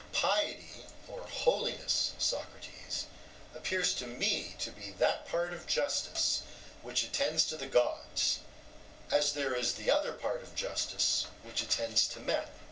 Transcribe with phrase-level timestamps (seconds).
[0.13, 3.05] EUTHYPHRO: Piety or holiness, Socrates,
[3.53, 6.41] appears to me to be that part of justice
[6.81, 8.39] which attends to the gods,
[9.11, 12.47] as there is the other part of justice which attends to men.